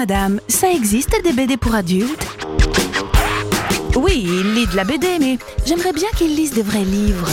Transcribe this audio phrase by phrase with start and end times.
[0.00, 2.26] madame, ça existe des BD pour adultes?
[3.96, 7.28] Oui, il lit de la BD, mais j'aimerais bien qu'il lise des vrais livres.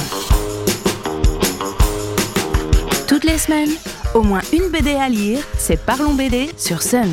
[3.07, 3.71] Toutes les semaines,
[4.13, 7.09] au moins une BD à lire, c'est Parlons BD sur Sun.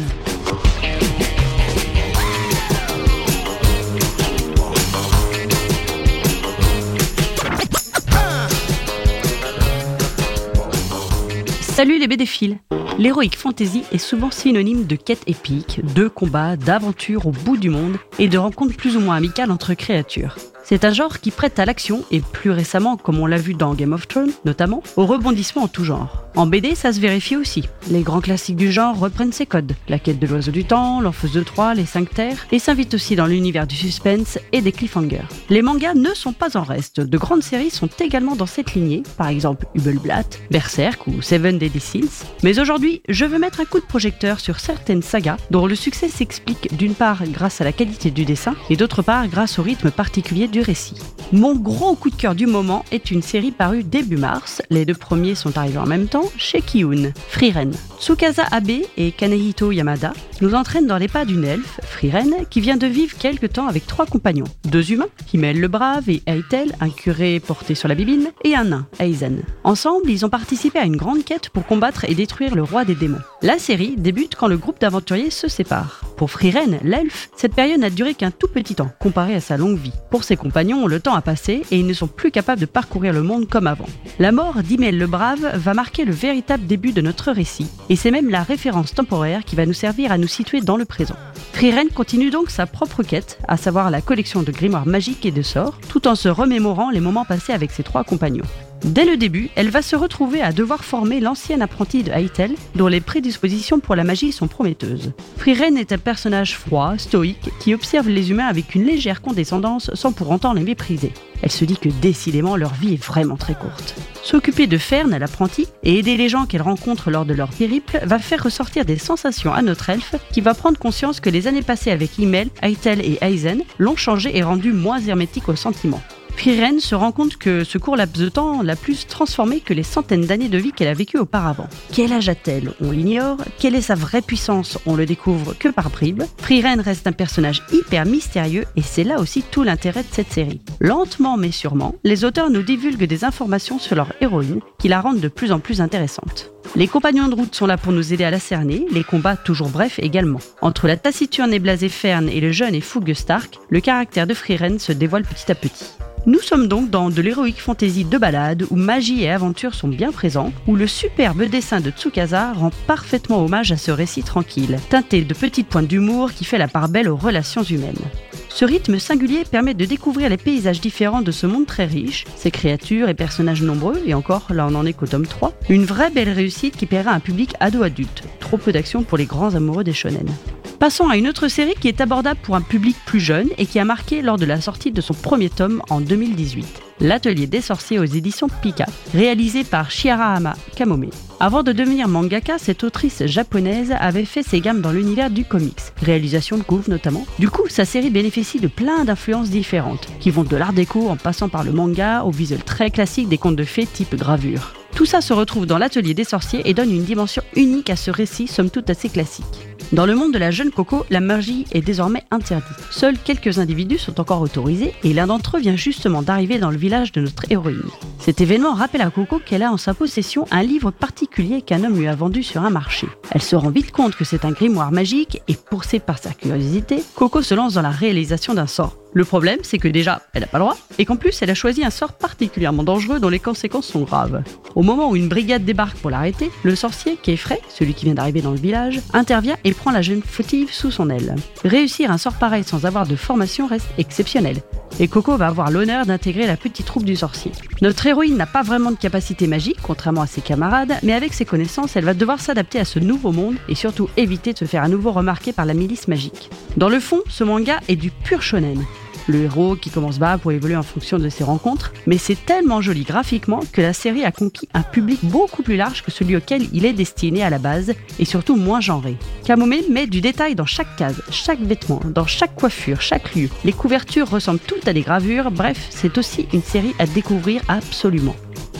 [11.77, 12.59] Salut les BD-Philes
[12.97, 17.97] L'héroïque fantasy est souvent synonyme de quête épique, de combats, d'aventures au bout du monde
[18.21, 20.37] et de rencontres plus ou moins amicales entre créatures.
[20.67, 23.75] C'est un genre qui prête à l'action et plus récemment, comme on l'a vu dans
[23.75, 26.25] Game of Thrones notamment, au rebondissement en tout genre.
[26.37, 27.69] En BD, ça se vérifie aussi.
[27.91, 29.75] Les grands classiques du genre reprennent ses codes.
[29.89, 33.15] La quête de l'oiseau du temps, l'enfeuse de Troie, les cinq terres, et s'invitent aussi
[33.15, 35.21] dans l'univers du suspense et des cliffhangers.
[35.51, 36.99] Les mangas ne sont pas en reste.
[36.99, 41.79] De grandes séries sont également dans cette lignée, par exemple Hubelblatt, Berserk ou Seven Deadly
[41.79, 42.25] Sins.
[42.43, 46.09] Mais aujourd'hui, je veux mettre un coup de projecteur sur certaines sagas dont le succès
[46.09, 49.91] s'explique d'une part grâce à la qualité du dessin et d'autre part grâce au rythme
[49.91, 50.97] particulier récit.
[51.33, 54.63] Mon gros coup de cœur du moment est une série parue début mars.
[54.71, 57.73] Les deux premiers sont arrivés en même temps chez Kiyun, Frieren.
[57.99, 62.77] Tsukasa Abe et Kanehito Yamada nous entraînent dans les pas d'une elfe, Frieren, qui vient
[62.77, 64.45] de vivre quelque temps avec trois compagnons.
[64.65, 68.65] Deux humains, Himmel le Brave et Eitel, un curé porté sur la bibine, et un
[68.65, 69.43] nain, Aizen.
[69.65, 72.95] Ensemble, ils ont participé à une grande quête pour combattre et détruire le roi des
[72.95, 73.19] démons.
[73.43, 76.04] La série débute quand le groupe d'aventuriers se sépare.
[76.17, 79.79] Pour Frieren, l'elfe, cette période n'a duré qu'un tout petit temps, comparé à sa longue
[79.79, 79.93] vie.
[80.11, 83.13] Pour ses compagnons, le temps a passé et ils ne sont plus capables de parcourir
[83.13, 83.89] le monde comme avant.
[84.21, 88.13] La mort d'Imel le Brave va marquer le véritable début de notre récit, et c'est
[88.13, 91.17] même la référence temporaire qui va nous servir à nous situer dans le présent.
[91.53, 95.43] Frieren continue donc sa propre quête, à savoir la collection de grimoires magiques et de
[95.43, 98.45] sorts, tout en se remémorant les moments passés avec ses trois compagnons.
[98.85, 102.87] Dès le début, elle va se retrouver à devoir former l'ancienne apprentie de Heitel, dont
[102.87, 105.13] les prédispositions pour la magie sont prometteuses.
[105.39, 110.13] Frieren est un personnage froid, stoïque, qui observe les humains avec une légère condescendance sans
[110.13, 111.15] pour autant les mépriser.
[111.41, 113.95] Elle se dit que décidément leur vie est vraiment très courte.
[114.23, 118.19] S'occuper de Fern, l'apprentie, et aider les gens qu'elle rencontre lors de leur périple va
[118.19, 121.91] faire ressortir des sensations à notre elfe qui va prendre conscience que les années passées
[121.91, 126.03] avec Himmel, Heitel et Aizen l'ont changé et rendu moins hermétique aux sentiments.
[126.37, 129.83] Frieren se rend compte que ce court laps de temps l'a plus transformée que les
[129.83, 131.69] centaines d'années de vie qu'elle a vécues auparavant.
[131.91, 132.75] Quel âge a-t-elle?
[132.83, 133.39] On l'ignore.
[133.59, 134.77] Quelle est sa vraie puissance?
[134.85, 136.25] On le découvre que par bribes.
[136.37, 140.61] Frieren reste un personnage hyper mystérieux et c'est là aussi tout l'intérêt de cette série.
[140.81, 145.21] Lentement mais sûrement, les auteurs nous divulguent des informations sur leur héroïne qui la rendent
[145.21, 146.51] de plus en plus intéressante.
[146.77, 149.69] Les compagnons de route sont là pour nous aider à la cerner, les combats toujours
[149.69, 150.41] brefs également.
[150.61, 154.35] Entre la taciturne et blasée Fern et le jeune et fougueux Stark, le caractère de
[154.35, 155.87] Frieren se dévoile petit à petit.
[156.27, 160.11] Nous sommes donc dans de l'héroïque fantasy de balade où magie et aventure sont bien
[160.11, 165.21] présents, où le superbe dessin de Tsukasa rend parfaitement hommage à ce récit tranquille, teinté
[165.21, 168.01] de petites pointes d'humour qui fait la part belle aux relations humaines.
[168.49, 172.51] Ce rythme singulier permet de découvrir les paysages différents de ce monde très riche, ses
[172.51, 176.11] créatures et personnages nombreux, et encore, là on n'en est qu'au tome 3, une vraie
[176.11, 178.23] belle réussite qui plaira à un public ado-adulte.
[178.41, 180.31] Trop peu d'action pour les grands amoureux des shonen.
[180.79, 183.79] Passons à une autre série qui est abordable pour un public plus jeune et qui
[183.79, 186.67] a marqué lors de la sortie de son premier tome en 2018.
[187.01, 191.11] L'Atelier des sorciers aux éditions Pika, réalisé par Shiarahama Kamome.
[191.41, 195.81] Avant de devenir mangaka, cette autrice japonaise avait fait ses gammes dans l'univers du comics,
[196.03, 197.27] réalisation de couve notamment.
[197.39, 201.17] Du coup, sa série bénéficie de plein d'influences différentes, qui vont de l'art déco en
[201.17, 204.73] passant par le manga au visuel très classique des contes de fées type gravure.
[204.95, 208.13] Tout ça se retrouve dans l'Atelier des sorciers et donne une dimension unique à ce
[208.13, 209.74] récit, somme toute assez classique.
[209.93, 212.77] Dans le monde de la jeune Coco, la magie est désormais interdite.
[212.91, 216.77] Seuls quelques individus sont encore autorisés et l'un d'entre eux vient justement d'arriver dans le
[216.77, 217.91] village de notre héroïne.
[218.19, 221.97] Cet événement rappelle à Coco qu'elle a en sa possession un livre particulier qu'un homme
[221.99, 223.07] lui a vendu sur un marché.
[223.31, 227.03] Elle se rend vite compte que c'est un grimoire magique et poussée par sa curiosité,
[227.15, 228.97] Coco se lance dans la réalisation d'un sort.
[229.15, 231.55] Le problème, c'est que déjà, elle n'a pas le droit, et qu'en plus, elle a
[231.55, 234.43] choisi un sort particulièrement dangereux dont les conséquences sont graves.
[234.75, 237.39] Au moment où une brigade débarque pour l'arrêter, le sorcier, qui
[237.69, 241.11] celui qui vient d'arriver dans le village, intervient et prend la jeune fautive sous son
[241.11, 241.37] aile.
[241.65, 244.57] Réussir un sort pareil sans avoir de formation reste exceptionnel.
[245.01, 247.51] Et Coco va avoir l'honneur d'intégrer la petite troupe du sorcier.
[247.83, 251.45] Notre héroïne n'a pas vraiment de capacité magique, contrairement à ses camarades, mais avec ses
[251.45, 254.85] connaissances, elle va devoir s'adapter à ce nouveau monde et surtout éviter de se faire
[254.85, 256.51] à nouveau remarquer par la milice magique.
[256.77, 258.85] Dans le fond, ce manga est du pur shonen
[259.27, 262.81] le héros qui commence bas pour évoluer en fonction de ses rencontres, mais c'est tellement
[262.81, 266.63] joli graphiquement que la série a conquis un public beaucoup plus large que celui auquel
[266.73, 269.17] il est destiné à la base, et surtout moins genré.
[269.45, 273.49] Kamome met du détail dans chaque case, chaque vêtement, dans chaque coiffure, chaque lieu.
[273.65, 278.37] Les couvertures ressemblent toutes à des gravures, bref, c'est aussi une série à découvrir absolument.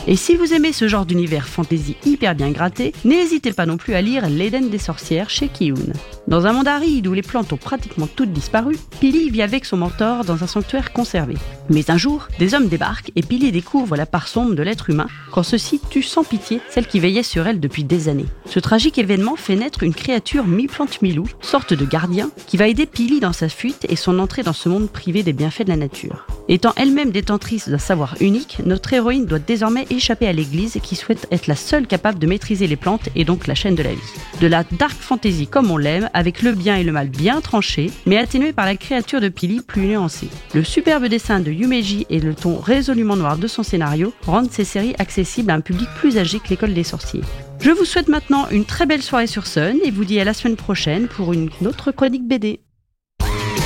[0.07, 3.95] Et si vous aimez ce genre d'univers fantasy hyper bien gratté, n'hésitez pas non plus
[3.95, 5.93] à lire L'Éden des sorcières chez Kiyun.
[6.27, 9.77] Dans un monde aride où les plantes ont pratiquement toutes disparu, Pili vit avec son
[9.77, 11.35] mentor dans un sanctuaire conservé.
[11.69, 15.05] Mais un jour, des hommes débarquent et Pili découvre la part sombre de l'être humain
[15.31, 18.25] quand ceux-ci tue sans pitié celle qui veillait sur elle depuis des années.
[18.47, 22.87] Ce tragique événement fait naître une créature mi-plante mi-loup, sorte de gardien, qui va aider
[22.87, 25.77] Pili dans sa fuite et son entrée dans ce monde privé des bienfaits de la
[25.77, 26.25] nature.
[26.47, 31.27] Étant elle-même détentrice d'un savoir unique, notre héroïne doit désormais échapper à l'église qui souhaite
[31.31, 33.99] être la seule capable de maîtriser les plantes et donc la chaîne de la vie.
[34.41, 37.91] De la dark fantasy comme on l'aime, avec le bien et le mal bien tranchés,
[38.07, 40.29] mais atténué par la créature de Pili plus nuancée.
[40.53, 44.63] Le superbe dessin de Yumeji et le ton résolument noir de son scénario rendent ces
[44.63, 47.21] séries accessibles à un public plus âgé que l'école des sorciers.
[47.59, 50.33] Je vous souhaite maintenant une très belle soirée sur Sun et vous dis à la
[50.33, 52.61] semaine prochaine pour une autre chronique BD.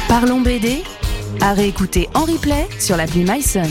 [0.08, 0.82] Parlons BD
[1.42, 3.70] à réécouter en replay sur l'appli MySun.